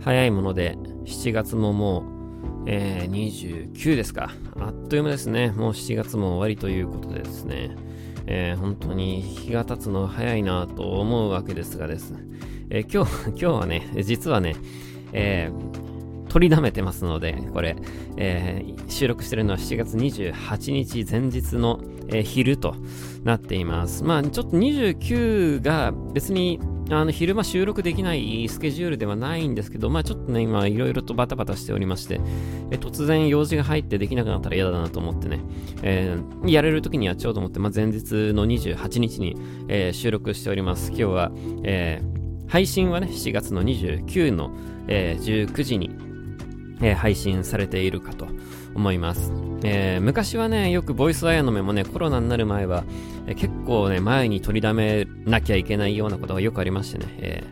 [0.00, 2.04] 早いもので、7月ももう、
[2.66, 4.30] えー、29ですか。
[4.58, 5.50] あっという間ですね。
[5.50, 7.76] もう7月も終わりということでですね。
[8.26, 12.20] えー、本当に日が経つの早いなと思うわけですがですね。
[12.70, 14.56] えー、今日、 今日はね、実はね、
[15.12, 17.76] えー、取りだめてますので、これ、
[18.16, 22.76] えー、収録してるのは7月28日前日の、えー、昼と
[23.24, 24.04] なっています。
[24.04, 32.20] まあ、ちょっと29が別にあの昼間収録できないスケジュールではないんですけど、まあちょっとね、今いろいろとバタバタしておりまして、
[32.72, 35.40] え突然用事が入ってできなくなったら嫌だなと思ってね、
[35.82, 39.36] えー、やれる時にやっちゃおうと思って、まあ前日の28日に、
[39.68, 40.88] えー、収録しております。
[40.88, 41.32] 今日は、
[41.62, 44.50] えー、配信はね、7月の29の、
[44.88, 45.90] え19時に、
[46.82, 48.26] え配信されているかと
[48.74, 49.49] 思います。
[49.62, 52.84] えー、昔はね、よくボイスアヤの目もね、コロナになる前は、
[53.26, 57.44] えー、結構ね、前に取りだめなきゃいけないようなことがよくありましてね、え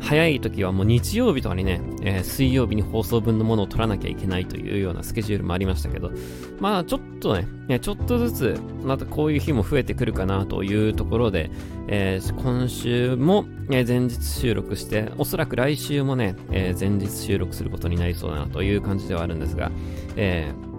[0.00, 6.12] ー、早い時はもう日曜日とかにね、え水曜日に放送分のものを取らなきゃいけないというようなスケジュールもありましたけど、
[6.60, 7.34] まあちょっと
[7.66, 11.50] ね、ちょっとずつ、またこういう日も増えてくるかなというところで、
[11.88, 19.70] え今週も、え前日収録して、おそらく来週もね、え前日収録することになりそうだなという感じではあるんですが、
[20.16, 20.73] えー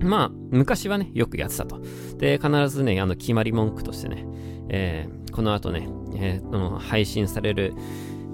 [0.00, 1.80] まあ、昔はね、よくやってたと。
[2.18, 4.26] で、必ずね、あの、決まり文句としてね、
[4.68, 7.74] えー、この後ね、えー、の配信される、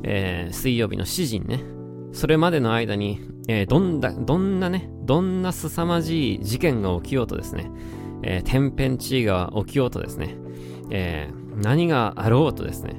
[0.02, 1.60] えー、水曜日の7時にね、
[2.12, 7.70] それまでの間に、えー、どんだ、どんなね、どんな凄まじい事件が起きようとですね、
[8.22, 10.36] えー、天変地異が起きようとですね、
[10.90, 12.94] えー、何があろうとですね、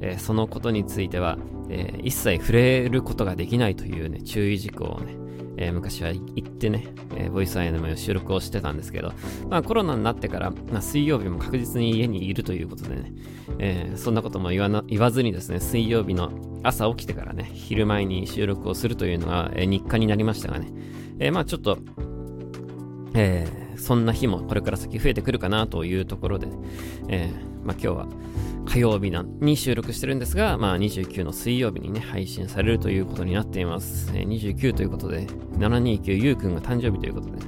[0.00, 1.38] えー、そのことについては、
[1.70, 5.16] えー、一切触れることができないというね、注意事項をね、
[5.60, 9.12] えー、昔は行ってね、えー、ボイスアイの収録をしてたんですけど、
[9.48, 13.12] まあコロナになってから、まあ、水曜日も確実に家にいるということでね、
[13.58, 16.30] えー、そんなことも言わな言わずにですね、水曜日の
[16.62, 20.70] 朝起きてからね、昼前に収録をするというのが、え日課になりましたがね、
[21.18, 21.78] えまあちょっと、
[23.14, 23.46] え
[23.76, 26.52] そんな日もこれから先増えてくるかなというところで、ね、
[27.08, 27.30] え
[27.64, 28.06] まあ今日は、
[28.68, 34.10] 火曜日に収録してるんですが、まあ、29の水曜日にね、配信されるということになっています。
[34.14, 37.38] えー、29ということで、729ゆうくんが誕生日ということで、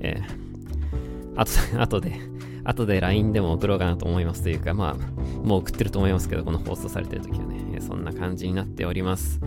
[0.00, 2.18] えー、あと、 あとで、
[2.64, 9.40] 後で LINE でも送ろうかなと思いますというか、まあ、もう送ってると思いますけど、この放送されてる時はね、そんな感じになっております。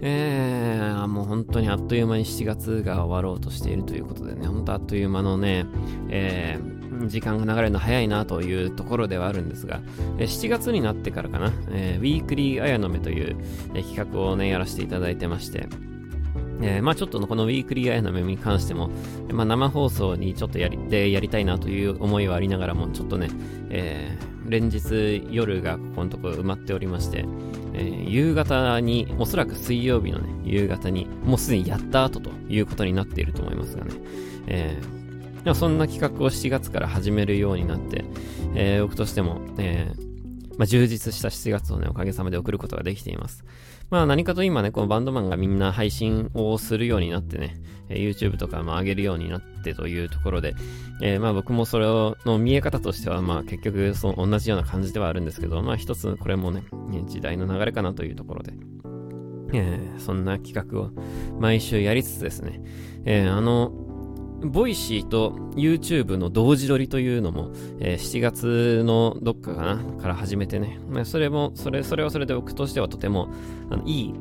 [0.00, 5.66] えー、もう本当にあっという間に7月が終わろうとしているということでね、本当あっという間のね、
[6.08, 9.80] えー、時間が流れるの早いなというところではあるんですが、
[10.18, 13.36] え7月になってからかな、えー、ウィークリーあやのめという、
[13.74, 15.68] え企画をね、やらせていただいてまして、
[16.60, 18.90] えー、まあちょっとこのウィークリーアイの目に関しても、
[19.32, 23.28] まあ生放送にちょっとやり、でやりたいなという思いはありながらも、ちょっとね、
[23.70, 27.24] えー、連日夜がここのところ埋まっておりまして、
[27.74, 33.92] えー、夕方に、おそらく水曜日のね、夕方に、もうすでにやった後ということになっていると思いますがね、
[34.46, 38.04] えー、そんな企画を7月から始めるようになって、
[38.54, 40.08] えー、僕としても、えー、
[40.58, 43.44] まあ、充実した7月をね、おかげさまで送ることができています。
[43.90, 47.56] まあ何かと今ね、このバンドマンがみんな配信をするようになってね、
[47.88, 50.54] え、YouTube とかも上げるようになってというところで、
[51.00, 56.64] えー、まあ僕もそれをの見え方としては、まあ結局その同じような感じではあるんですけど、まあ一つこれもね、
[57.06, 58.52] 時代の流れかなというところで、
[59.54, 60.90] えー、そんな企画を
[61.38, 62.60] 毎週やりつつですね、
[63.06, 63.72] えー、あの、
[64.40, 67.50] Voicy と YouTube の同時撮りというのも、
[67.80, 73.28] えー、7月のどっかかなから始めてね、まあ、それも、それ、それはそれで僕としてはとても、
[73.70, 74.14] あの、いい、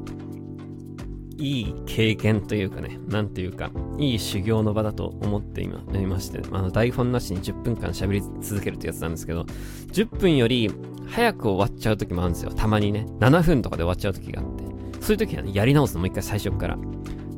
[1.37, 3.69] いい経験というかね、なんていうか、
[3.99, 9.43] いい修行の場だと思っていまして、あの、台本なしに10分間喋り続けるってやつなんですけど、
[9.91, 10.71] 10分より
[11.07, 12.51] 早く終わっちゃう時もあるんですよ。
[12.51, 14.63] たまにね、7分とかで終わっちゃう時があって。
[14.99, 16.77] そういう時はね、やり直すのもう一回最初から。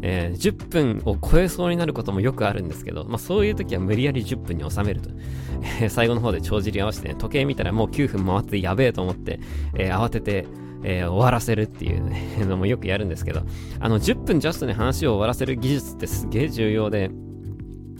[0.02, 5.10] えー、10分を超えそうになることもよくあるんですけど、まあそういう時は無理やり10分に収めると。
[5.82, 9.40] えー、最後の方で帳尻合わせて、ね、時計見たらもう9分回ってやべえと思って、
[9.76, 10.48] えー、慌てて、
[10.84, 12.02] えー、終わらせるっていう、
[12.48, 13.42] のもよくやるんですけど、
[13.80, 17.12] あの10分ジャストに話を終わらせる技術ってすげえ重要で、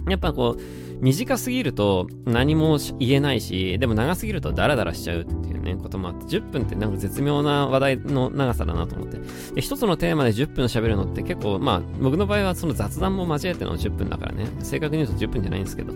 [0.08, 0.62] やっぱこう、
[1.02, 9.20] 短すぎると何も言えないし、でも長すぎるとダラダラしちゃうっていうね、こともあって、10分ってなんか絶妙な話題の長さだなと思って。
[9.62, 15.94] 一つのテーマで10分喋るのって結構、まあ、僕の場合はその雑談も交えての10分だからね、正確に言うと10分じゃないんですけど、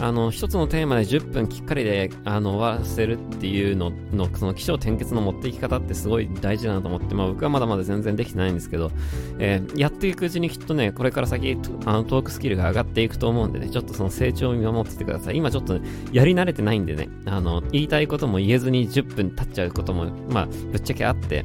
[0.00, 8.90] あの、一つのテーマで10分きっかりで、あの、終わらせるっていうのの、その気象転結の持っていき方ってすごい大事だなと思って、まあ僕はまだまだ全然できてないんですけど、
[9.38, 15.36] えー、やっていくうちにきっとね、これから先、あの、トークスキルが上がっていくと思うんでね、ちょっとその成長を見守っててください。
[15.36, 15.78] 今ちょっと、
[16.12, 21.44] やり慣れてないんでね、あの、言いたいことも言えずに10分経っちゃうことも、まあ、ぶっちゃけあって、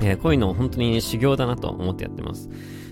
[0.00, 2.48] えー、こういうの本当に修行だなと思ってやってます。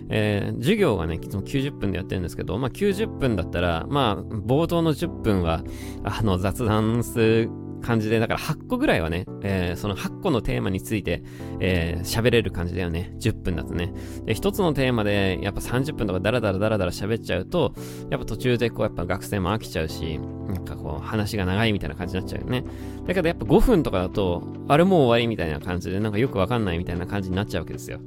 [0.08, 5.62] えー、授業がね、いつも90分でやってるんですけど、まあ90分だったら、まあ冒頭の10分は、
[6.04, 7.50] あの雑談する
[7.86, 11.22] 感じで、だから8個ぐらいはね、えー、その8個のテーマについて、
[11.60, 13.14] えー、喋れる感じだよね。
[13.20, 13.92] 10分だとね。
[14.24, 17.74] で、1つのテーマで、やっぱ30分とかダラダラダラダラ喋っちゃうと、
[18.10, 20.18] やっぱ途中でこう、やっぱ学生も飽きちゃうし、
[20.48, 22.64] なんかこう、話が長いみたいな感じになっちゃうよね。
[23.06, 28.00] だけどやっぱ5分とかだと、あれもう終わりみたいな感じで、なんかよくわかんないみたいな感じになっちゃうわけですよ。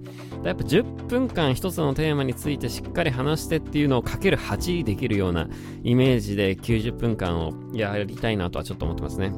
[0.43, 5.47] やっぱ10分間1つのテーマについてしっかり話してっていうのをかける8できるような
[5.83, 9.31] イメージで90分間をやりたいなとはちょっと思ってますね。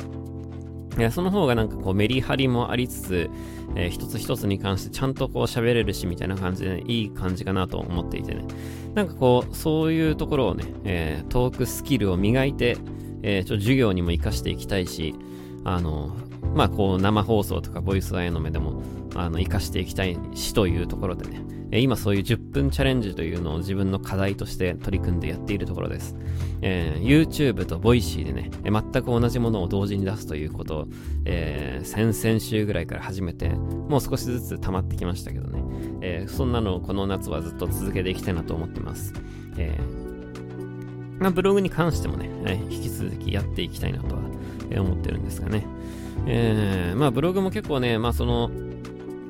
[1.11, 3.29] その方がなんかこうメリハリもありつつ、
[3.75, 8.43] えー、一つ一つに関してちゃんとこう喋れるしみたいな感じで、ね、いい感じかなと思っていてね。
[8.93, 12.77] なんかこう、そういうところをね、えー、トークスキルを磨いて、
[13.23, 15.15] えー、ちょ授業にも活かしていきたいし、
[15.63, 16.15] あの、
[16.55, 18.81] まあこう生放送とかボイスアイの目でも、
[19.15, 21.41] あの、活かしていきたいしというところでね、
[21.71, 26.15] え今そういう10分チャレンジというのを自分の課題として取り組んでやっているところです。
[26.61, 30.87] えー、YouTube と Voicy でね、全く同じものを同時に出すということを、
[31.25, 35.63] えー、先々週ぐらいから始めて、もう少しずつ溜まってきましたけどね、
[36.01, 39.13] えー、そんなのをこの夏はずっと続けていきたいなと思ってます。
[39.57, 39.79] え
[41.19, 42.29] ま、ブログに関してもね、
[42.69, 44.21] 引き続きやっていきたいなとは、
[44.75, 45.67] 思ってるんですがね。
[46.25, 48.49] え、まあブログも結構ね、まあその、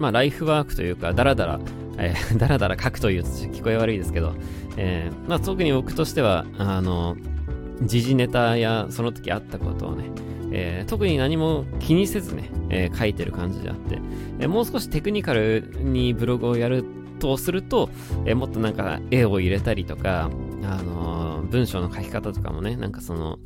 [0.02, 1.60] まあライフワークというか、だらだら
[1.98, 4.34] えー、だらだら書くというと聞こえ悪いですけど、
[4.78, 7.16] えー、まあ、特に僕としては、あの、
[7.84, 10.06] 時事ネタやその時あったことをね、
[10.52, 14.00] えー、特に何も気にせずね、えー、書いてる感じであって、
[14.40, 16.84] えー、もう少しテクニカルにブログをやる
[17.20, 17.90] とすると、
[18.26, 20.32] えもっとなんか絵を入れたりとか、
[20.64, 23.38] あの文章の書き方とかもね、なんかその、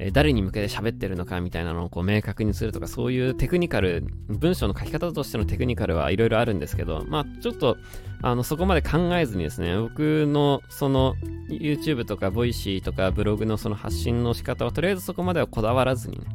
[0.00, 7.76] え誰に向けて喋ってるのかみたいなのをこう明確にするとか、そういうテクニカル、文章の書き方としてのテクニカルはいろいろあるんですけど、まあちょっと、
[8.22, 11.16] あの、そこまで考えずにですね、僕のその
[11.48, 16.26] YouTube とか voicy とかブログのその発信の仕方はとりあえずそこまではこだわらずにね、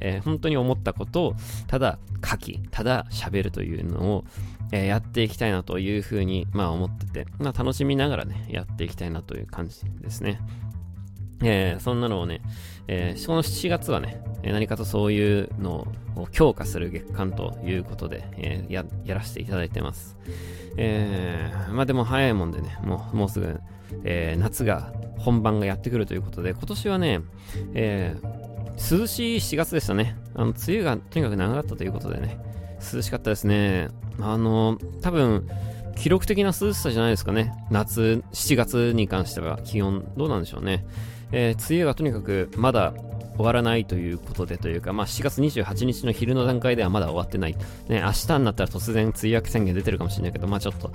[0.00, 1.34] えー、本当に思ったことを
[1.66, 4.24] ただ書き、ただ喋るというのを、
[4.72, 10.40] えー、やっていきたいなというふうに、まあ思ってて、まあ楽しみながらね、やっていきたいなという感じですね。
[11.42, 12.42] えー、そんなのをね、
[12.92, 20.16] えー、この7月はね、何かとそういうのを強化する月間ということで、えー、や、やらせていただいてます。
[20.76, 23.60] えー、まあでも早いもんでね、もう、もうすぐ、
[24.02, 27.20] えー、夏が、本番がやってくるということで、今年はね、
[27.74, 30.16] えー、涼しい7月でしたね。
[30.34, 32.38] あの、梅雨がとにかく長かったということでね、
[32.92, 33.88] 涼しかったですね。
[34.18, 35.48] あの、多分、
[35.96, 37.52] 記録的な涼しさじゃないですかね。
[37.70, 40.84] 夏、7月に関しては気温、どうなんでしょうね。
[41.32, 42.92] えー、梅雨がとにかくまだ
[43.40, 47.56] 終わらないということでというか、まあ、7月28日の昼の段階ではまだ終わってない。
[47.88, 50.92] ね、明日になったら突然梅雨明け宣言出てるかもしれないけど、まあちょっと、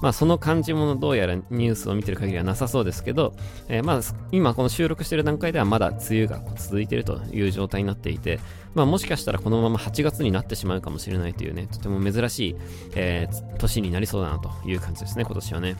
[0.00, 3.34] まあその感じもどうやらニュースを見てる限りはなさそうですけど、
[3.68, 4.00] えー、まあ
[4.30, 8.38] 今この収録してる段階ではまだ梅雨が続いてるという状態になっていて、
[8.74, 12.56] まあもしかしたらこのまま8月になってしまうかもしれないというね、とても珍しい、
[12.94, 15.76] えー、年になりそうだなという感じですね、今年はね。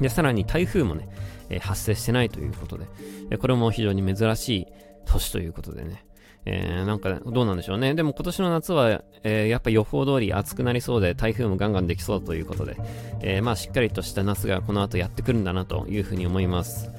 [0.00, 1.08] で、さらに台風もね、
[1.52, 2.86] えー、発生してないということで、
[3.30, 4.66] えこれも非常に珍しい
[5.04, 6.04] 年ということでね。
[6.44, 7.94] えー、なんかどうなんでしょうね。
[7.94, 12.76] でも今年の夏は、えー、やっぱ予報通り暑くなりそうで台風もガンガンできそうということで、
[13.20, 16.90] えー、まあしっかりとした夏がこの後やってくるんだなというふうに思います。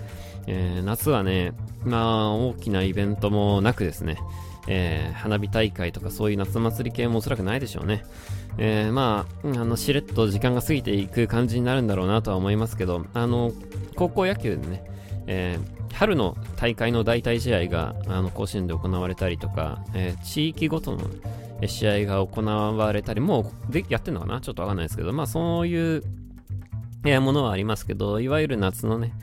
[0.48, 4.17] えー、夏はね、まあ大きなイベントもなくですね、
[4.67, 8.03] えー、花火大会とかそういう夏祭り系もおそらくないでしょうね。
[8.58, 13.51] えー、まあ、あの、しれっと時間が過ぎていく感じになるんだろうなとは思いますけど、あの、
[13.96, 14.84] 高校野球でね、
[15.27, 21.10] えー、春の大会の代替試合があの甲子園で行われたりとか、えー、地域ごとの
[21.65, 24.41] 試合が行われたり、もうでやってんのかな？
[24.41, 26.03] ちょっとわかんないですけど、まあそういう、
[27.05, 29.13] えー、ものはありますけど、いわゆる夏のね、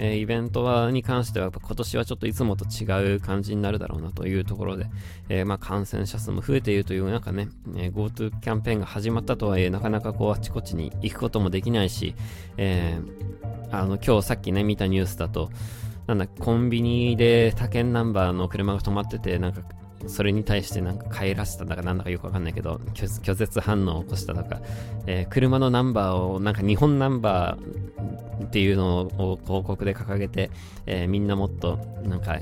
[0.00, 4.86] えー、イベントはに関しては今年はちょっといつもと違う感じになるだろうなというところで、
[5.28, 12.14] えー、まあ感染者数も増えているという中ね、えー、GoTo キャンペーンが始まったとはいえなかなかこうあちこちに行くこともできないし、
[12.56, 13.00] え
[13.72, 15.50] あの今日さっきね見たニュースだと
[16.06, 19.62] なんだコンビニで他県ナンバーの車が止まっててなんか
[20.06, 24.60] それに対してなんか帰らせただかなんだかよくわかんないけど、拒絶反応を起こしたとか、
[25.06, 27.87] えー、車のナンバーをなんか日本ナンバー
[28.42, 30.50] っていうのを広告で掲げて、
[30.86, 32.38] えー、みんなもっとなんか、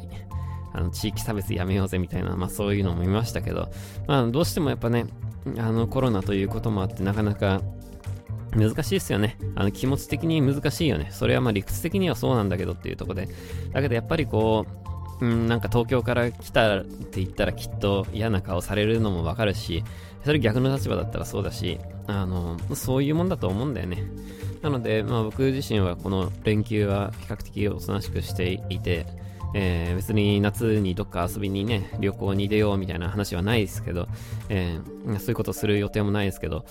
[0.73, 3.71] あの地域差別やめようぜみたいな、まあそういうのも見ましたけど、
[4.07, 5.07] まあどうしてもやっぱね、
[5.59, 7.62] あのコロナということもあってなかなか
[8.55, 9.38] 難しいですよね。
[9.55, 11.09] あの気持ち的に難しいよね。
[11.11, 13.29] それはまあ理屈的にはそうなんだけどっていうとこで。
[13.73, 14.67] だけどやっぱりこ
[15.21, 19.83] う、うん、なんか東京から来たって言ったらきっと嫌な顔されるのもわかるし、
[20.25, 24.03] それ逆の立場だったらそうだし、あの、そういうもんだと思うんだよね。
[24.66, 29.06] なので、まあ僕自身はこの連休は比較的おとなしくしていて、
[29.54, 34.08] えー、別に夏にどっか遊びにね、旅行に出ようみたいな話はないですけど、
[34.49, 36.64] えー、そういうことする予定もないですけど、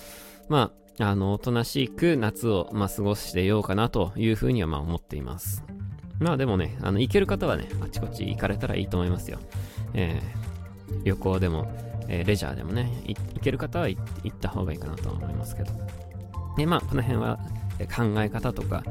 [0.50, 5.64] まあ、あの、おとなしく夏を、まあ、過ごしてようかなというふうにはまあ思っています。
[6.20, 9.38] まあでもね、あの、行ける方はね、あちこち行かれたらいいと思いますよ。
[9.94, 11.66] えー、旅行でも、
[12.08, 13.98] えー、レジャーでもね、行ける方は行
[14.28, 15.72] った方がいいかなと思いますけど。
[16.58, 17.38] で、まあ、この辺は
[17.84, 18.82] 考え方とか、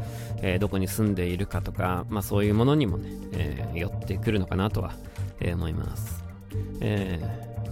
[0.42, 4.94] えー、どこに住んでいるかとか、まあそういうものにもね、えー、寄ってくるのかなとは、
[5.40, 6.24] えー、思います。
[6.82, 7.20] え、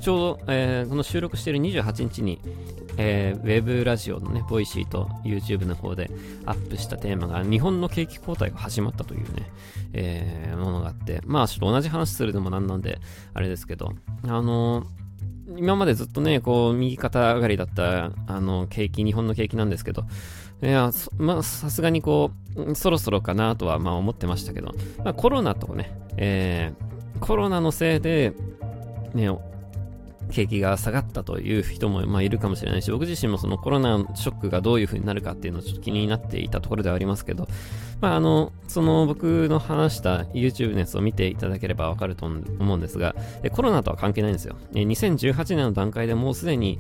[0.02, 2.40] ちょうど、えー、この収録している28日に、
[2.98, 6.12] えー、ウェブラジオのね、 Voicy と YouTube の方で
[6.46, 9.52] アップしたテーマが、日本の景気後退が始まったというね、
[9.94, 13.00] えー、ものがあって、まあちょっと同じ話するのもなんなんで、
[13.34, 13.94] あれですけど、
[14.24, 14.86] あのー、
[15.58, 20.04] 今までずっとね、こう、右肩上がりだった、あの、景気、日本の景気なんですけど、
[20.62, 24.74] いや、まあ、さすがにこう、そろそろかなとは、まあ思ってましたけど、
[25.04, 28.34] まあコロナとね、えー、コロナのせいで、
[29.14, 29.30] ね、
[30.32, 37.48] 景気が下がったという人も、まあ、いるかもしれないし、僕自身もそのコロナショックがどういう風になるかっていうのをちょっと気になっていたところではありますけど、
[38.02, 43.16] まあ、あの、その僕の話した YouTube のやつを見ていただければわかると思うんですが、
[43.52, 44.56] コロナとは関係ないんですよ。
[44.74, 46.80] 2018年の段階でもうすでに、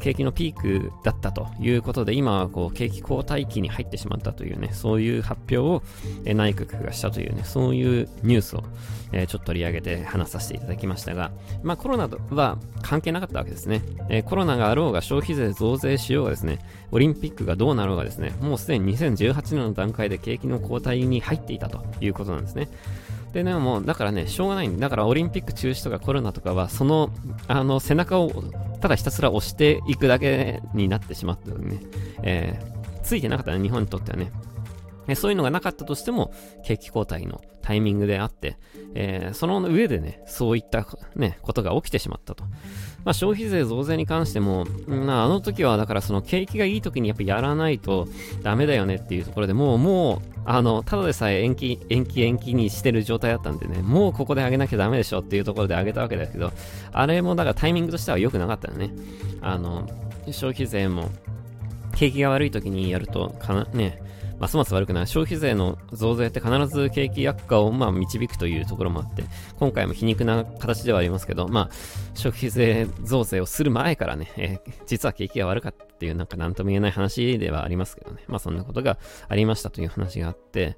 [0.00, 5.82] 景気のピークだったということで、今はこう景気後退期に入ってしまったというね、そういう発表を、
[6.24, 8.62] 内閣がしたというね、そういうニュースを、
[9.12, 11.30] えー、ちょっと取り上げて話させていただきましたが、
[11.62, 13.82] まあコロナは関係なかったわけですね。
[14.08, 16.58] えー、コロナがあろうが消費税増税しようがですね、
[16.90, 22.68] オリンピックがどうなろうがですね、もうすでに2018年の段階で景気の後退に入っていたということなんですね。
[23.32, 27.10] でね、もう、だからね、しょうがないんだからオリンピック中止とかコロナとかは、その、
[27.46, 28.32] あの、背中を
[28.80, 31.80] ただひたすら押していくだけになってしまったのね、
[32.22, 34.30] えー、ついてなかったね、日本にとってはね。
[35.08, 36.32] えそういうのがなかったとしても、
[36.64, 38.56] 景気後退のタイミングであって、
[38.94, 40.86] えー、その上でね、そういった
[41.16, 42.44] ね、ことが起きてしまったと。
[43.04, 48.08] まあ、消費税増税に関しても、まあ、あの時はだからその景気がいい時にやっぱやらないと
[48.42, 56.52] ダメだよねっていうところでもう、もう、あの、ただでさえ延期、延期延期にしてる状態だったんでね、もうここで上げなきゃダメでしょっていうところで上げたわけだけど、
[56.92, 58.90] あれもだからタイミングとしては良くなかったよね。
[59.40, 59.88] あの、
[60.26, 61.10] 消費税も、
[61.96, 64.02] 景気が悪い時にやると、かな、ね、
[64.38, 65.06] ますます悪くない。
[65.06, 69.24] 消費税の増税って必ず景気悪化をまあ導くというところもあって、
[69.58, 71.70] 今回も皮肉な形ではありますけど、まあ、
[72.18, 78.22] 消費税増税をする前からね、えー、実は景気が悪かったっていうなんか何とも言えない話ではありますけどね。
[78.28, 78.98] まあそんなことが
[79.28, 80.76] ありましたという話があって、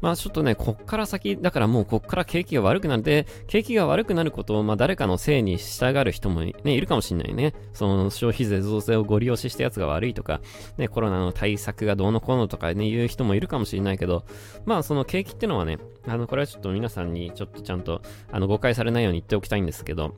[0.00, 7.54] まあちょっとね、こっから先、だからもうこっから景気が悪くなるで、景気が悪くなることをまあ誰かのせいに従う人もね、いるかもしれないね。
[7.72, 10.40] その消費税増税をご利用ししたやつが悪いとか、
[10.78, 14.24] ね、コロナの対策がどうのこうのとかね、言う人もいるかもしれないけど、
[14.64, 20.16] まあその景気ってのはね、あの、これはちょっと皆さんにちょっとちゃんと、あの、誤解されないように言っておきたいんですけど、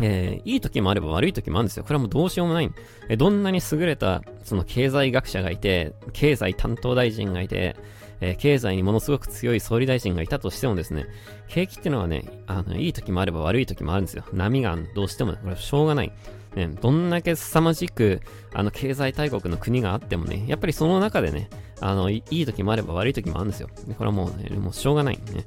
[0.00, 1.84] えー、いい時もあれば悪い時もあるんですよ。
[1.84, 2.70] これはもうどうしようもない。
[3.08, 7.76] えー、どんなに優れた、その経済学者がいて、経済担当大臣がいて、
[8.20, 11.06] えー、経済にものすごく強い総理大臣がいたとしてもですね、
[11.48, 14.24] 景気ってのはね、あの、いい時もあれば悪い時もあるんですよ。
[14.32, 16.12] 波がどうしても、これはしょうがない。
[16.54, 18.20] ね、どんだけ凄まじく、
[18.52, 21.48] あの、経済大国の国があってもね、やっぱりその中でね、
[21.80, 23.68] あの、いい時もあれば悪い時もあるんですよ。
[23.96, 25.46] これはもうね、もうしょうがないね。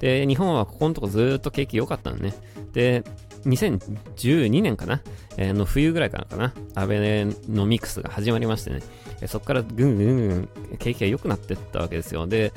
[0.00, 2.34] で、日本はここのとこずっと景気良かったんでね。
[2.72, 3.04] で、
[3.46, 5.02] 2012年かな、
[5.36, 8.80] えー、の冬ぐらいからかな、アベノミクスが始まりましてね
[9.20, 10.48] え、そこからぐんぐんぐん
[10.78, 12.26] 景気が良くなっていったわけですよ。
[12.26, 12.52] で、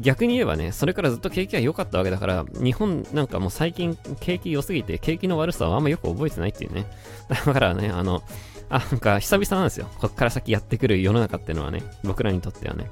[0.00, 6.86] 逆に言えばね、それからずっと景気が良かったわけだから、日本なんかもう最近景気良すぎて、景気の悪さはあんまよく覚えてないっていうね。
[7.28, 8.22] だからね、あの、
[8.68, 9.88] あ、なんか久々なんですよ。
[9.98, 12.90] こっから先やってくる世の中っていうのはね、僕らにとってはね。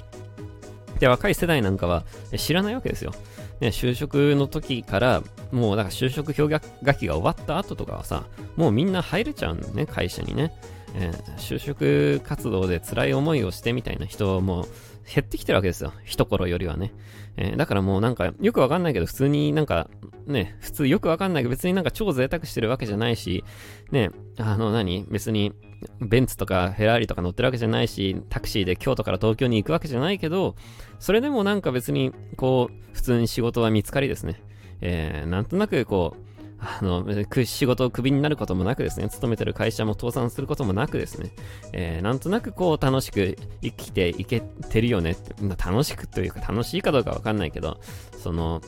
[0.98, 2.04] で、若い世代なんかは
[2.36, 3.12] 知らないわけですよ。
[3.60, 8.24] ね、就職の時から、もうだから就職氷河期が終わった後とかはさ、
[8.56, 10.52] もうみんな入れちゃうんだね、会社にね。
[10.94, 14.66] えー、就職活動で辛い思いをしてみたいな人も
[15.14, 15.92] 減ってきてるわけですよ。
[16.04, 16.92] 一頃よりはね。
[17.36, 19.90] えー、だからもうなんか、よくわかんないけど、普通になんか、
[20.26, 23.44] ね、普通よくわかんないけど、別になんか超贅沢してるわけじゃないし、
[23.90, 25.52] ね、あの何、別に、
[26.00, 30.56] ベンツとかフェラーリとか乗ってるわけじゃないし、タクシーで京都から東京に行くわけじゃないけど、
[30.98, 34.42] それでもなんか別に、こう、普通に仕事は見つかりですね。
[34.80, 36.25] えー、なんとなくこう、
[36.66, 37.06] あの、
[37.44, 41.30] 仕事をクビになることもなくですね、勤めてる会社も倒産することもなくですね、
[41.72, 47.78] えー、なんとなくこう楽しく生きていけてるよねって、楽しくというか楽しいかどうかわかんないけど、
[48.18, 48.60] その、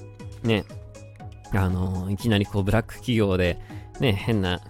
[0.43, 0.65] ね、
[1.53, 3.59] あの、いきなりこうブラック企業で、
[4.01, 4.61] ね、変な、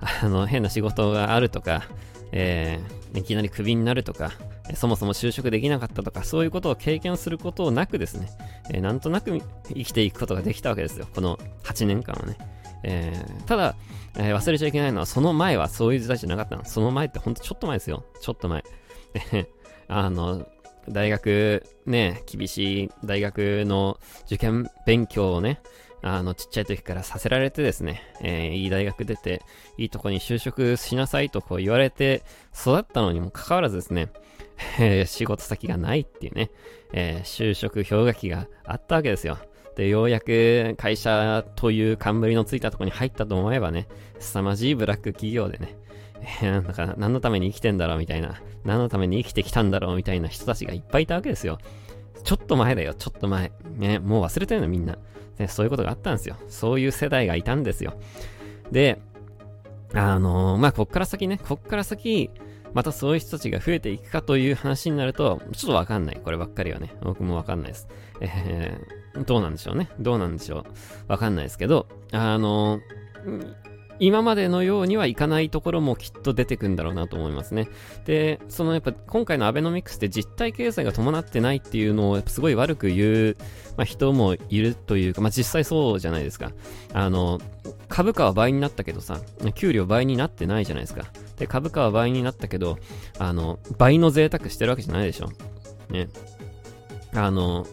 [0.00, 1.84] あの、変な仕事があるとか、
[2.32, 4.32] えー、いきなりクビになるとか、
[4.74, 8.28] そもそも就職できなかったとか、そういうことを経験することなくですね、
[8.70, 11.06] えー、なんとなく生きていくことができたわけですよ。
[11.14, 12.36] この8年間はね。
[12.82, 13.76] えー、ただ、
[14.16, 16.64] えー、忘れちゃいけないのは、その前はそういう時代じゃなかったの。
[16.64, 18.04] その前ってほんとちょっと前ですよ。
[18.20, 18.64] ちょっと前。
[19.88, 20.46] あの、
[20.88, 25.60] 大学、ね、厳しい大学の受験勉強をね、
[26.02, 29.42] あの、ちっちゃい時からさせられてですね、えー、いい大学出て、
[29.76, 32.22] いいとこに就職しなさいとこう言われて
[32.54, 34.08] 育ったのにもかかわらずですね、
[34.78, 36.50] えー、仕事先がないっていうね、
[36.92, 39.38] えー、就職氷河期があったわけですよ。
[39.78, 43.86] で、ようやく会社という冠のついたとこに入ったと思えばね、
[44.18, 45.76] 凄まじいブラック企業でね、
[46.42, 51.58] なんか何のために生きてんだろうみたいな、何のために生きてきたんだろうみたいな人たちがいっぱいいたわけですよ。
[52.24, 53.52] ちょっと前だよ、ちょっと前。
[53.76, 54.98] ね、もう忘れてるのみんな。
[55.38, 56.34] ね、そういうことがあったんですよ。
[56.48, 57.94] そういう世代がいたんですよ。
[58.72, 58.98] で、
[59.94, 62.32] あのー、まあ、こっから先ね、こっから先、
[62.78, 66.20] またそういう人たちが増えていくかという話になると、ちょっとわかんない。
[66.22, 66.94] こればっかりはね。
[67.02, 67.88] 僕もわかんないです。
[68.20, 69.90] えー、どうなんでしょうね。
[69.98, 70.64] どうなんでしょう。
[71.08, 72.78] わかんないですけど、あの、
[74.00, 77.68] 今までのようにはいかないところもきっと出てくんだろうなと思いますね。
[78.04, 83.36] で、そのやっぱ今回のアベノミクスで実体経済が伴ってないっていうのをやっぱすごい悪く言う、
[83.76, 86.52] まあ、人もいるというか、まあ、実際そうじゃないですか。
[86.92, 87.40] あの、
[87.88, 89.20] 株価は倍になったけどさ、
[89.54, 91.04] 給料倍になってないじゃないですか。
[91.36, 92.78] で、株価は倍になったけど、
[93.18, 95.30] あの、倍の贅沢してるわけじゃないでしょ。
[95.90, 96.08] ね。
[97.14, 97.66] あの、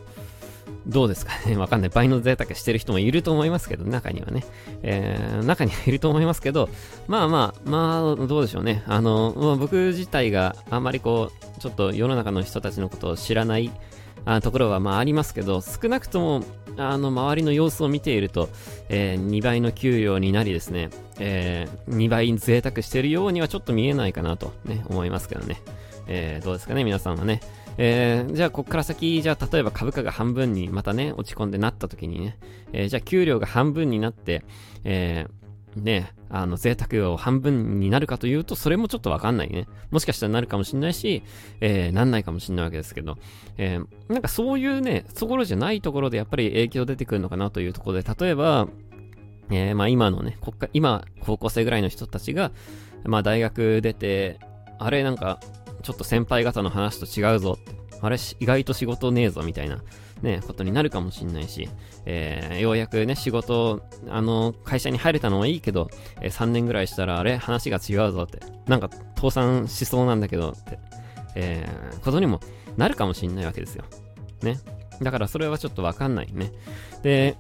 [0.87, 1.89] どうですかね わかんない。
[1.89, 4.45] 倍の贅沢してる人もいると思いますけど、中にはね。
[4.83, 6.69] えー、中にはいると思いますけど、
[7.07, 8.83] まあまあ、まあ、どうでしょうね。
[8.87, 13.71] あの、まあ、僕自体があんまりこう、ちょっと世の中の人たちのことを知らない
[14.25, 16.43] あところはまあありますけど、少なくとも、
[16.77, 18.50] あの、周りの様子を見ていると、
[18.89, 25.61] えー、2倍の給料になりですね、えー、2倍贅沢してるようにはちょっと見えないかなとね、思いますけどね。
[26.07, 27.39] えー、どうですかね、皆さんはね。
[27.77, 32.38] えー、じゃあ、こっから先、じゃあ、例えば株価が半分にまたね、落ち込んでなった時にね、
[32.72, 34.44] えー、じゃあ、給料が半分になって、
[34.83, 39.68] えー、ね、あの、贅沢を半分になるかというと、それもちょっとわかんないね。
[39.92, 41.24] もしかしたらなるかもしんないし、
[41.59, 43.18] えー、なんないかもしんないわけですけど、
[43.57, 48.68] えー、なんかそういうね、ところじゃないところでやっぱり影響出てくるのかなというところで、例えば、
[49.51, 52.51] えー、まあ今のね、国家、今、高校生ぐらいの人たちが、
[53.03, 54.40] まあ大学出て、
[54.79, 55.40] あれなんか、
[55.85, 57.57] ちょっと先輩方の話と違うぞ
[58.01, 59.81] あれ、意外と仕事ねえぞ、みたいな、
[60.21, 61.69] ね、ことになるかもしんないし、
[62.05, 65.89] えー、ようやくね、仕事、あの、会社に入れたのはいいけど、
[66.21, 70.79] えー、3年ぐらいしたら、あれ、話が違うぞって、なんか、倒産しそうなんだけど、って、
[71.35, 72.39] えー、ことにも
[72.77, 73.85] なるかもしんないわけですよ。
[74.41, 74.59] ね。
[75.01, 76.51] だからそれはちょっとわかんないね。
[77.01, 77.37] で、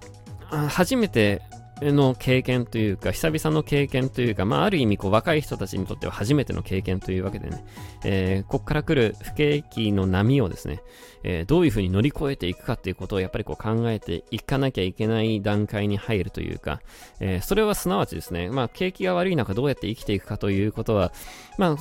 [0.69, 1.41] 初めて
[1.81, 7.65] の経験というか、久々の経験というか、まあ、ある意味、こう、若い人たちにとっては初めての経験というわけでね、
[8.03, 10.81] えー、こっから来る不景気の波をですね、
[11.23, 16.81] えー、どういうふうに乗り越えていくかっていうことをやっぱりこう考えていかなきゃいけない段階に入るというか、
[17.19, 21.11] えー、それはすなわちですね、まあ、景気が悪い中どうやって生きていくかということは、
[21.57, 21.77] まあ、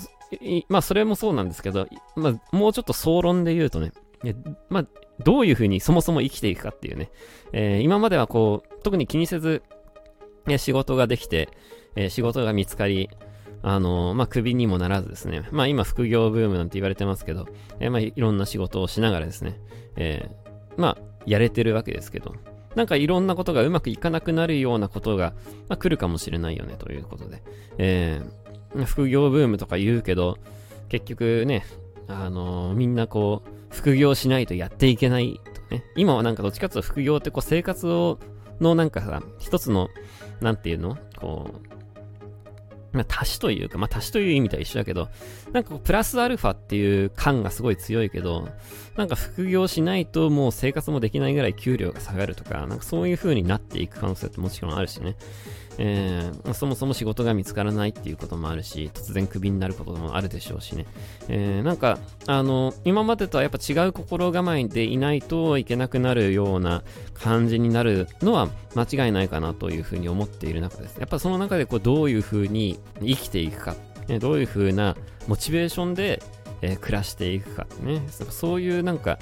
[0.68, 3.92] まあ、それもそうなんですけど、まあ、もうちょっと総論で言うとね、
[4.68, 4.86] まあ、
[5.22, 7.10] どういうふうにそもそも生きていくかっていうね、
[7.52, 9.62] えー、今まではこう、特に気にせず、
[10.48, 11.48] え仕事ができて、
[11.96, 13.10] え仕事が見つかり、
[13.62, 15.48] あのー、まあ、首にもならずですね。
[15.50, 17.46] まあ、今、副業ブームなんて言われてますけど、
[17.80, 19.58] え、まあ、いろんな仕事をしながらですね、
[19.96, 20.30] え、
[20.76, 22.34] まあ、やれてるわけですけど、
[22.74, 25.32] なんかいろんなことがうまくいかなくなるようなことが、
[25.68, 27.42] まあ、来るかもしれないよね、ということで。
[27.78, 30.36] えー、副業ブームとか言うけど、
[30.90, 31.64] 結局ね、
[32.06, 35.84] あのー、みんなこう、副業しないとやっていけないとね。
[35.96, 38.18] 今はなんかどっちかというと副業ってこう生活を、
[38.60, 39.88] のなんかさ、一つの
[40.40, 40.98] なんていうの？
[41.16, 41.73] こう、
[42.94, 45.08] まあ、足しというか、まあ、足しという意味とは一緒だけど、
[45.52, 48.48] なんか、プラスアルファっていう感がすごい強いけど、
[48.96, 55.16] なんか副業しないともう生活もできないぐらい給料が下がるとか、なんかそういう風になっていく可能性ってもちろんあるしね。
[55.78, 60.86] えー、そもそも仕事が見つからないっていうこともあるし、突然クビになることもあるでしょうしね。
[61.28, 70.96] えー、なんか、あの、今までとはやっぱ違う心構えでいないといけなくなるような感じになるのは間違いないかなというふうに思っている中です。
[70.98, 73.76] やっぱその中でこうどういうふうに生きていくか、
[74.08, 76.22] ね、どういう風なモチベーションで、
[76.62, 78.02] えー、暮らしていくかね。
[78.08, 79.18] そういうなんか、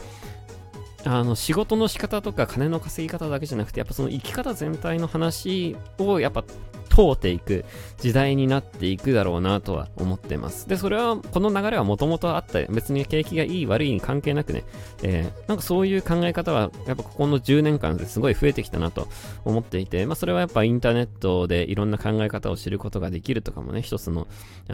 [1.05, 6.45] あの仕事の仕方とか金の稼ぎ方だけじゃなくてやっぱその生き方全体の話をやっぱ
[6.93, 7.65] 通っていく
[7.97, 10.69] 時代になっていくだろうなとは思ってます。
[10.69, 14.65] で、それは、この流れはもともとあった、別に景気がいい悪いに関係なくね、
[15.03, 19.09] えー、なんかそういう考え方は、やっぱここの10年間ですごい増えてきたなと
[19.47, 24.27] 思っていて、まあそれはやっぱインターネットでいろんな考え方を知ることができるとかもね、一つの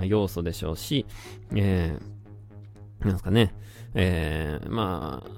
[0.03, 1.07] 要素でしょうし、
[1.55, 3.55] えー、なんですかね、
[3.95, 5.38] えー、まあ、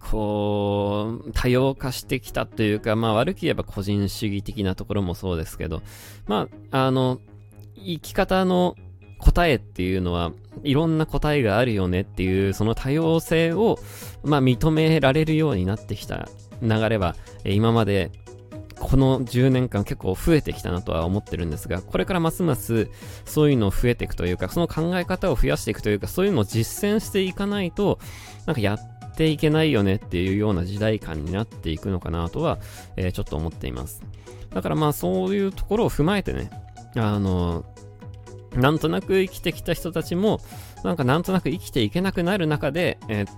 [0.00, 5.82] こう、多様化してきたというか、まあ悪く言えば個人主義的なところもそうですけど、
[6.26, 7.20] まあ、あの、
[7.76, 8.76] 生き方の
[9.18, 10.32] 答えっていうのは、
[10.62, 13.78] いろんな答えがあるよねっていう、その多様性を、
[14.24, 16.28] まあ認められるようになってきた
[16.62, 18.10] 流れは、今まで
[18.80, 22.88] この10年間結構増えてきたなとは思ってるんですが、これからますます
[23.26, 27.98] そういうのを増えていくというか、その考え方を増やしていくというか、そういうのを実践していかないと、
[28.46, 28.78] なんかやっ
[29.20, 32.58] ていけないよねっていうような時代感になっていくのかなとは、
[32.96, 34.02] えー、ちょっと思っています。
[34.48, 36.50] だからまあそういうところを踏まえてね、
[36.96, 37.66] あの、
[38.54, 40.40] なんとなく生きてきた人たちも、
[40.84, 43.28] なんかなんとなく生きていけなくなる中で、えー、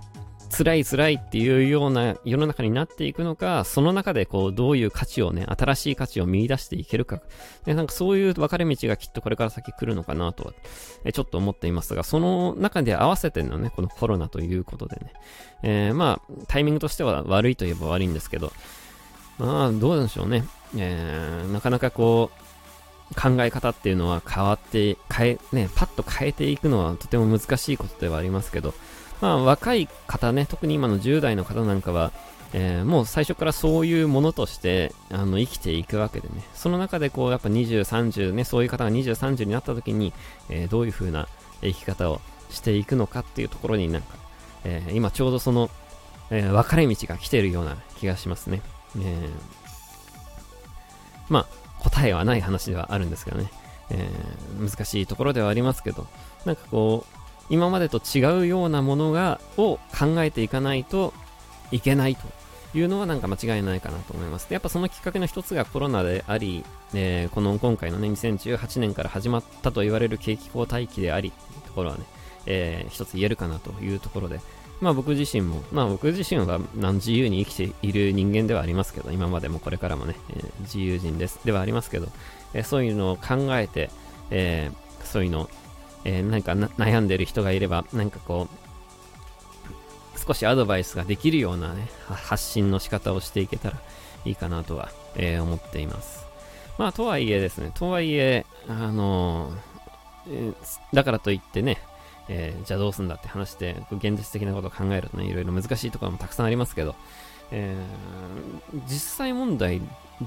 [0.55, 7.21] 辛い辛いっていうような世の中になっていくのか、その中でこう、どういう価値をね、新しい価値を見出していけるか。
[7.65, 10.53] で、なんかそういう分かれ道がきっとこれから先来るのかなとは、
[11.05, 15.13] えちょっと思っていますが、その中で合わせてのね、このコロナということでね、
[15.63, 18.53] えー、まあ、タイミングとしては悪いといえば悪いんですけど、
[19.39, 20.45] まあ、どうでしょうね。
[20.77, 22.43] えー、なかなかこう、
[23.15, 28.73] 考え方っていうのは変わって、変え、ね、パッと変えていくのはとても難しいことではありますけど、
[29.21, 32.11] まあ、若い方ね、特に今の10代の方なんかは、
[32.53, 40.13] えー、もう最初からそういうものとしてあの生きていくわけでね、その中でこうやっぱ20、30ね、そういう方が20、30になった時に、
[40.49, 41.27] えー、どういう風な
[41.61, 42.21] 生き方を
[42.51, 44.15] していくのかっていうところになんか、
[44.65, 45.69] えー、今ちょうどその、
[46.29, 48.61] え分かれ道が来てるような気がしますね。
[48.99, 49.29] え
[51.29, 53.51] まあ、答えはない話ではあるんですけどね、
[53.89, 54.09] え
[54.59, 56.07] 難しいところではありますけど、
[56.45, 57.12] なんかこう、
[57.49, 61.13] 今までと違うようなものが、を考えていかないと
[61.71, 62.27] いけないと
[62.77, 64.49] いうのはなんか間違いないかなと思います。
[64.49, 72.03] で、やっぱそのきっかけの一つがコロナであり、えー、この今回のね、2018年から始まったと言われる景気後退期であり、というところはね、
[72.45, 74.39] えー、一つ言えるかなというところで、
[74.81, 76.59] まあ僕自身も、まあ僕自身は
[76.93, 82.07] 自由に生きている人間ではありますけど、今までもこれからもね、えー、自由人です、ではありますけど、
[82.53, 83.89] えー、そういうのを考えて、
[84.31, 85.49] えー、そういうのを
[86.05, 93.77] えー、なんか悩んでる人がいれば、なんかこう、少しアドバイスができるようなね、発信の仕方をしていけたら
[94.25, 96.25] いいかなとは、えー、思っています。
[96.77, 100.53] まあ、とはいえですね、とはいえ、あのー、
[100.93, 101.77] だからといってね、
[102.29, 106.95] えー、じゃあどうすんだって話で、現実的なことを考えるとね、いろいろ難しいところもたくさんありますけど、
[107.51, 109.81] えー、実際問題、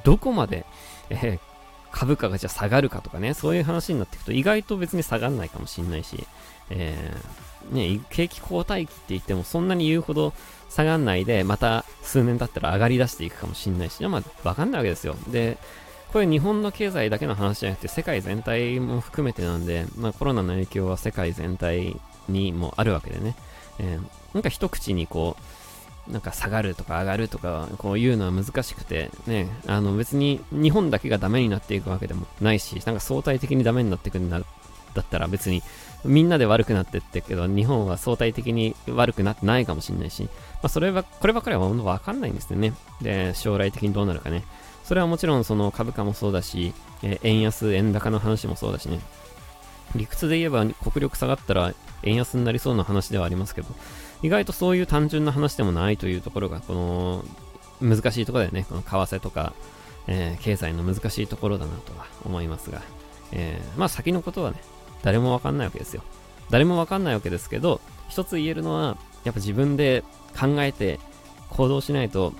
[0.05, 0.67] どこまで、
[1.11, 1.39] え、
[1.97, 6.27] 株価がじゃあ下がるかとかね、そういう話になっていくと意外と別に下がらないかもしんないし、
[6.69, 10.35] えー、ね、景気後退期って言ってもそんなに言うほど
[10.69, 15.17] 下がんないで、また数年経ったら上がり出していくかもしんないし、まあ、わかんないわけですよ。
[15.29, 15.57] で、
[16.13, 21.97] これ日本の経済だけの話じゃなくて世界全体も含めてなんで、まあコロナの影響は世界全体
[22.29, 23.37] にもあるわけでね、
[23.79, 25.43] えー、なんか一口にこう、
[26.09, 35.62] なんか下がるとか上がるとか、こういうのは難しくて、ね、あの別に日本だけがダメになっていくわけでもないし、なんか相対的にダメになっていくんだったら別に
[36.05, 40.31] みんなで悪くなってってけど、日本は相対的に悪くなってないかもしれないし、ま
[40.64, 42.73] あそれは、こればっかりは本当わかんないんですよね。
[43.03, 44.45] で、将来的にどうなるかね。
[44.85, 49.01] それはもちろんその株価もそうだし、え円安、円高の話もそうだしね。
[49.95, 53.69] 理屈で言えば国力下がったら円安になりそうな話ではありますけど、
[54.23, 57.25] 意外とそういう単純な話でもないというところが、この
[57.81, 58.67] 難しいところだよね。
[58.69, 59.53] この為替とか、
[60.07, 62.81] えー、経済の難しいところだなとは思いますが、
[63.33, 64.59] えー、まあ先のことはね、
[65.03, 66.03] 誰もわかんないわけですよ。
[66.51, 70.05] 誰もわかんないわけですけど、一つ言えるのは、やっぱ自分で
[70.39, 71.01] 考えて
[71.51, 72.33] 行動しないと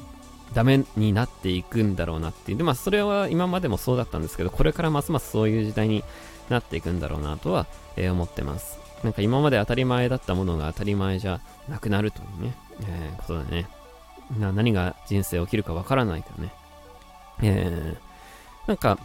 [0.55, 2.59] ダメになっていくんだろうなっていう。
[2.59, 6.05] で、まあそれは今までもそうだったんですけど、これからますますそういう時代に
[6.49, 8.86] なっていくんだろうなとは、えー、思ってます。
[9.03, 13.69] なんか今まで当たり前だったものが当たり前じゃなくなるというね、えー、ことでね。
[14.39, 16.53] な何が人生起きるかわからないからね。
[17.43, 18.99] えー、なんか、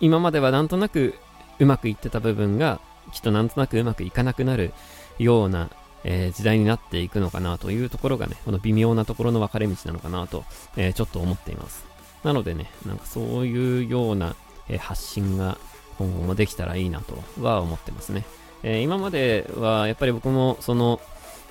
[0.00, 1.14] 今まではなんとなく
[1.58, 2.80] うまくいってた部分が、
[3.12, 4.72] きっとなんとなくうまくいかなくなる
[5.18, 5.70] ような、
[6.04, 10.44] えー、時代になっていくのかなというところがね、この微妙なところの分かれ道なのかなと、
[10.76, 11.86] えー、ちょっと思っています。
[12.24, 14.36] なのでね、なんかそういうような、
[14.68, 15.58] えー、発信が
[15.98, 18.24] 今後もできたらいいなとは思ってますね。
[18.62, 21.00] えー、今まではやっぱり僕もその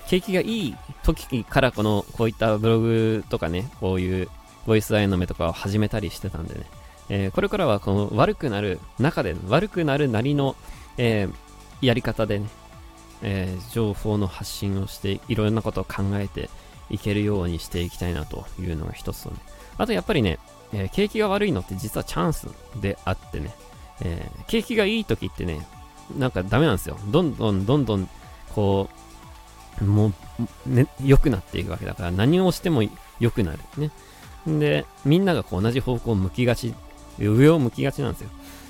[0.07, 4.29] 景気がいい時からこのこういったブログとかね、こういう
[4.65, 6.65] ボイスアイの目とかを始めたりしてたんでね、
[7.09, 10.55] えー、これからはこの悪くなる中で、悪くなるなりの、
[10.97, 12.47] えー、やり方でね、
[13.23, 16.49] え、情報の発信をして、いろんなことを考えて
[16.89, 19.37] いけるようにしていきたいなというのが一つとね。
[19.77, 20.39] あとやっぱりね、
[20.73, 22.47] え景気が悪いのって実はチャンス
[22.79, 23.53] であってね、
[24.01, 25.65] え景気がいい時ってね、
[26.17, 26.97] なんかダメなんですよ。
[27.07, 28.09] どんどんどんどん、
[28.53, 28.89] こ
[29.81, 30.13] う、も
[30.67, 32.83] う、ね、良くなっていくわけだから、何をしても
[33.19, 33.59] 良くなる。
[33.77, 33.91] ね。
[34.47, 36.73] で、みんながこう同じ方向を向きがち、
[37.19, 38.29] 上を向きがちなんですよ。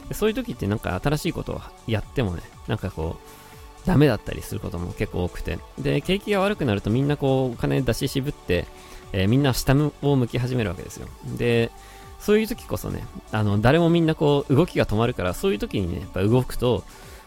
[0.09, 5.57] でそういう時ってなんか新しいことをやってもね、なんかこう、ダメだったりすることも結構多くて。
[5.79, 8.65] で、景気が悪くなるとみんなこう、お金出し渋って、
[9.13, 11.07] えー、みんな下を向き始めるわけですよ。
[11.37, 11.71] で、
[12.19, 16.83] そういう時こそね、あの、誰もみんなこう、動きが止まるから、そういう時にね、やっぱ動くと、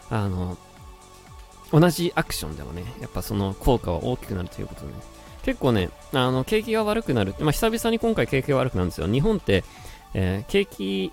[0.09, 0.57] あの、
[1.71, 4.93] 同じアクションでもね、やっぱその効果は大きくなるということでね。
[5.43, 7.35] 結構ね、あの、景気が悪くなる。
[7.39, 9.07] まあ、久々に今回景気が悪くなるんですよ。
[9.07, 9.63] 日本って、
[10.13, 11.11] えー、景気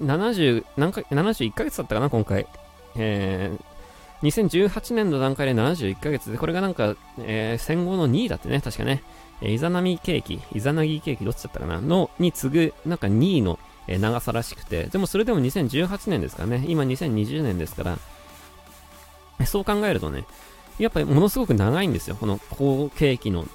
[0.00, 2.46] 70、何回、71ヶ月だったかな、今回。
[2.96, 9.02] えー、2018年の段階で71ヶ月で、これがなんか、えー、戦後の2位だってね、確かね。
[9.42, 17.98] えー、イザナミ景気、イザナギ景気どっちだったかなの、に次ぐ、なんか2位の、えー、長さらしくて、でもそれでも2018年ですからね、今2020年ですから、
[19.46, 20.24] そう考えるとね、
[20.78, 22.16] やっぱりものすごく長いんですよ。
[22.16, 23.46] この好景気の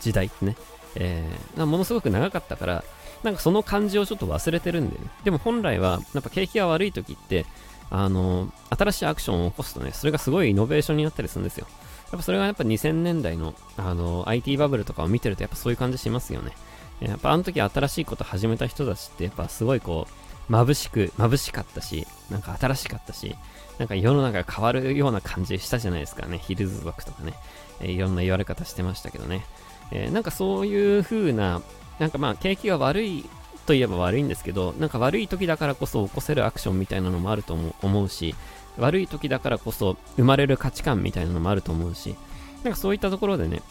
[0.00, 0.56] 時代ってね。
[0.96, 2.84] えー、ものすごく長かったから、
[3.22, 7.46] なんかその感じをちょっと忘れてるんで、ね、でも本来は、やっぱ景気が悪い時って、
[7.92, 11.66] あの新しいアクションを起こすとね、それがすごいイノベーションになったりするんですよ。
[12.12, 16.52] やっぱそれがやっぱ2000年代の、あの IT バブルとかを見てるとやっぱそういう感じしますよね。
[17.00, 23.36] やっぱあの時新しいこと始めた人たちってやっぱすごいこう、眩しく、眩しかったし、なんか新しかったし、
[23.78, 26.38] なんか世の中が変わるような感じしたじゃないですかね。
[26.38, 27.34] ヒルズ族とかね。
[27.80, 29.44] えー、いろんな言われ方してましたけどね。
[29.90, 31.62] えー、なんかそういう風な、
[31.98, 33.24] なんかまあ景気が悪い
[33.66, 38.34] といえば悪いんですけど、なんか悪い時だからこそ起こせるアクションみたいなのもあると思うし、
[38.78, 42.16] 悪い時だからこそ生まれる価値観みたいなのもあると思うし、
[42.64, 43.62] なんかそういったところでね、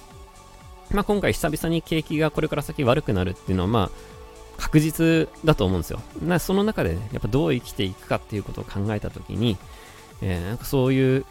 [0.91, 3.89] まあ今回久々に景気がこれから先悪くなるっていうのはまあ
[4.59, 6.01] 確実だと思うんですよ。
[6.21, 9.57] なその中で、ね、やっぱどう生きていくかっていうことを考えたときに、
[10.21, 11.25] えー、なんかそういう、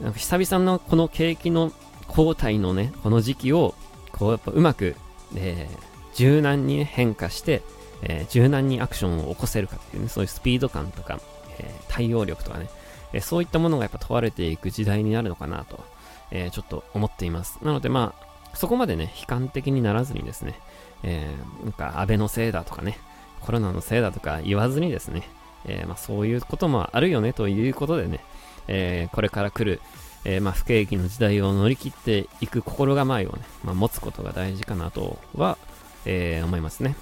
[0.00, 1.72] なんか久々のこの景気の
[2.08, 3.74] 交代のね、この時期を、
[4.10, 4.96] こうやっぱうまく、
[5.36, 7.62] えー、柔軟に、ね、変化して、
[8.02, 11.20] えー、柔軟にアクションを起こせるかっていうね、そういうスピード感とか、
[11.60, 12.68] えー、対応力とかね、
[13.12, 15.84] えー、そういったものがやっぱ問われていく時代になるのかなと、
[16.32, 17.60] えー、ちょっと思っています。
[17.62, 20.58] なのでまあ、そこまでね、悲観的にならずにですね、
[21.02, 22.98] えー、なんか安倍のせいだとかね、
[23.40, 25.28] コロナのせいだとか言わずにですね、
[25.64, 28.20] えー、まあ、そういうこともあるよねということでね、
[28.68, 29.80] えー、これから来る、
[30.24, 35.58] えまあ、不景気の時代を乗り切っていく心構えをね、まあ、持つことが大事かなとは、
[36.04, 36.96] え思いますね。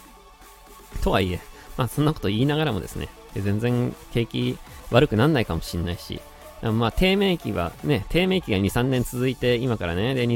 [1.03, 1.41] とはいえ、
[1.77, 4.59] まあ、そんなこと言いながらもですね、全然景気
[4.91, 6.21] 悪くなんないかもしれないし、
[6.63, 10.27] まあ、低迷期はね、低迷期が2、3年続いて、今からね、で、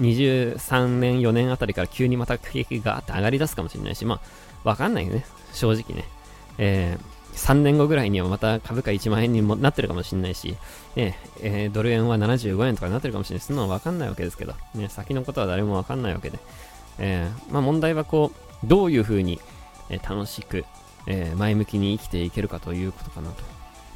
[0.00, 6.04] 23年、4年あたりから急にまた景気がって上がり出すかもしれないし、まあ、わかんないよね、正直ね。
[6.58, 10.56] えー、3年後ぐらいにはまた株価1万円にもなってるかもしれないし、
[10.96, 16.38] ねえー、ドル円は75円とかになってるかもしれないそんなのわかんないわけですけど、ね、先のことは誰もわかんないわけで、
[16.98, 19.40] えー、まあ、問題はこう、どういうふうに、
[19.90, 20.66] え楽しく、
[21.06, 23.42] え前向きに生きていけるかということかなと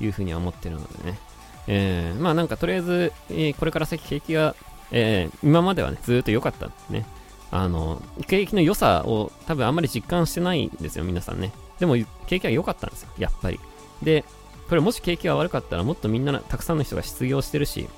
[0.00, 1.18] いうふうには思ってるのでね。
[1.66, 4.54] えまあなんかとりあえず、えこれから先景気が、
[4.92, 7.06] え今まではね、ずっと良かったんですね。
[7.50, 11.52] あの、景気の良さを多分あんまり実感してないんですよ、皆さんね。
[11.78, 13.60] でも、景気は良かったんですよ、やっぱり。
[14.02, 14.24] で、
[14.68, 17.88] これもし景気が悪かったらもっとみんな、たくさんの人が失業してるし、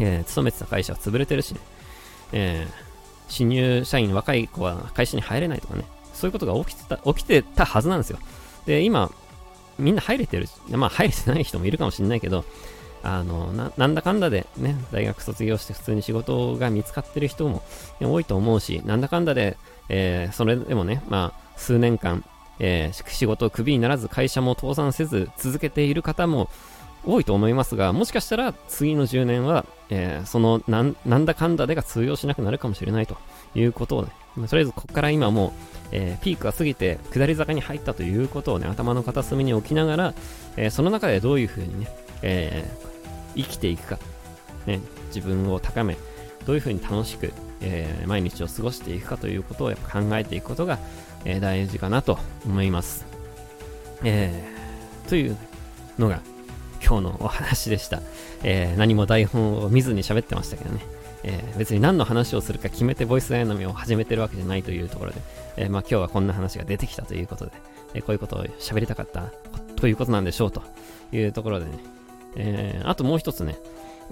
[0.00, 1.60] えー、勤めてた会社は潰れてるしね、
[2.32, 2.72] えー、
[3.28, 8.18] 新入社員、若い子は会社に入れないとかね、そういうことが起きてた、起きてたはずなんですよ。
[8.66, 9.10] で、今、
[9.78, 12.44] みんな入れてる、まあ入れてない人もいるかもしれないけど、
[13.02, 17.62] あのな、なんだかんだでね、大学卒業して普通に仕事が見つかってる人も、
[18.00, 19.56] 多いと思うし、なんだかんだで、
[19.88, 22.24] えー、それでもね、まあ、数年間、
[22.58, 26.50] えー、仕事をクビにならず会社も倒産せず続けている方も
[27.06, 33.16] 多いと思いますが、もしかしたら次の10年は、えー、そのなんなんだかんだでが通用しなくなるかもしれないと
[33.54, 35.52] いうことをね、まあ、とりあえずここから今もう、
[35.92, 40.14] えー、ピークが過ぎて下り坂に入ったということをね、頭の片隅に置きながら、
[40.56, 41.88] えー、その中でどういうふうにね、
[42.22, 42.68] え
[43.36, 43.98] 生きていくか、
[44.66, 44.80] ね、
[45.14, 45.96] 自分を高め、
[46.46, 50.78] どういうふうに楽しく、え毎日を過ごしていくかということをやっぱ考えていくことが、
[51.24, 53.06] え大事かなと思います。
[54.04, 54.44] え
[55.08, 55.36] という
[55.98, 56.20] のが
[56.84, 58.00] 今日のお話でした。
[58.42, 60.80] え、何も台本を見ずに喋ってましたけどね。
[61.24, 65.20] え、別に何の話をするか決めてボイスダイナミを始めてるわけじゃないというところで、
[65.56, 67.52] え、まあ今日はこんな話が出てきたということで、
[67.94, 69.32] えこういうことを喋りたかった
[69.76, 70.62] ということなんでしょうと
[71.12, 71.72] いうところでね、
[72.38, 73.58] えー、あともう一つね、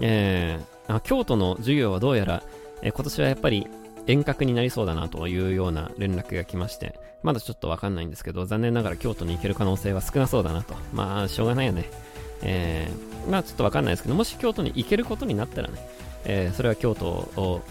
[0.00, 2.42] えー、京都の授業はどうやら、
[2.82, 3.66] えー、今年はやっぱり
[4.06, 10.74] 遠隔になりそうだなというような連絡が来まして、まだちょっとわかんないんですけど、残念ながら京都に行ける可能性は少なそうだなと。
[10.92, 11.90] まあ、しょうがないよね。
[12.42, 15.74] えー、まあちょっとわかんないですけど、もし京都に行けることになったらね、
[16.24, 17.62] えー、それは京都を、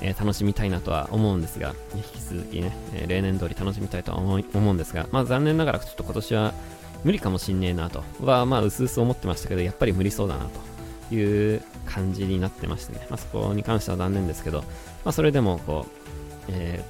[0.00, 6.54] えー、楽しみたいなとは思うんですが、引き続きね、え例年通り楽しみたいとは思思うんですが、まあ残念ながらちょっと今年は
[7.04, 10.46] 無理かもしんねえなとは、まあ薄々思ってましたけど、やっぱり無理そうだな
[11.08, 14.60] という感じになってましてね、まあそこに関しては残念ですけど、
[15.04, 16.08] まあそれでもこう、
[16.48, 16.84] え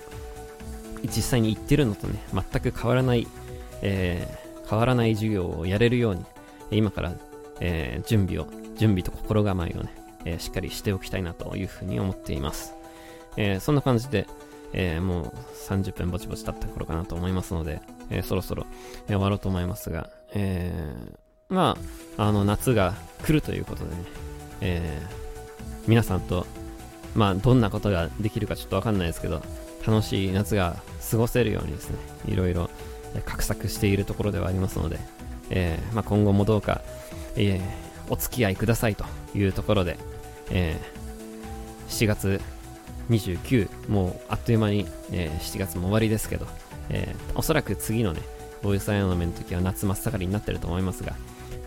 [1.02, 3.26] ー、実際に行ってるのとね、全く変わらない、
[3.82, 6.24] えー、変わらない授業をやれるように、
[6.70, 7.12] 今から、
[7.60, 9.94] えー、準備を、準備と心構えをね、
[10.24, 12.74] えー、しっかりしておきたいなというふうに思っています。
[13.36, 14.26] えー、そんな感じで、
[14.72, 15.32] えー、もう
[15.68, 18.66] 30分ぼちぼち経った頃かなと思いますので、えー、そろそろ、
[19.06, 21.76] え、終わろうと思いますが、えー、ま
[22.16, 22.94] あ、あの、夏が
[23.24, 23.96] 来るということでね、
[24.60, 26.46] えー、皆さんと
[27.14, 29.42] まあ、どんなことができるかちょっとわかんないですけど、
[29.86, 30.76] 楽しい夏が
[31.10, 32.70] 過ごせるようにですね、いろいろ
[33.26, 34.98] 画策しているところではありますので、
[35.50, 36.80] えー、まあ、今後もどうか、
[37.36, 39.98] えー、お付き合いくださいというところで、
[40.50, 42.40] えー、7月
[43.10, 46.46] 29、もうあっという間に、えー、7月も終わりですけど、
[46.90, 48.20] えー、おそらく次のね、
[48.62, 51.14] ボイスアイアのメの時は夏真っ盛りになってると思いますが、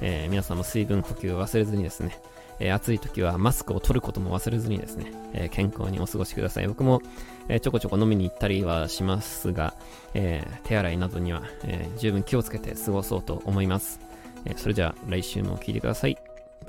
[0.02, 2.20] えー、皆さんも水分補給を忘れずにですね、
[2.60, 6.68] えー、暑い時はマスクを取ることも忘れずにですね、えー、健康にお過ごしください。
[6.68, 7.02] 僕も、
[7.50, 9.74] え、ちょこちょこ飲みに行ったりはしますが、
[10.14, 14.00] え手洗いなどには、え十分気をつけて過ごそうと思います。
[14.46, 16.18] えそれじゃあ来週も聴いてください。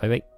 [0.00, 0.31] バイバイ。